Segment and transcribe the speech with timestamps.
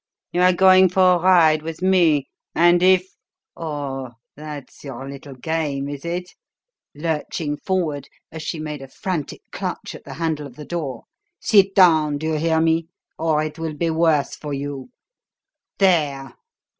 [0.33, 3.07] You are going for a ride with me; and if
[3.55, 6.31] Oh, that's your little game, is it?"
[6.95, 11.03] lurching forward as she made a frantic clutch at the handle of the door.
[11.39, 12.87] "Sit down, do you hear me?
[13.19, 14.89] or it will be worse for you!
[15.77, 16.33] There!"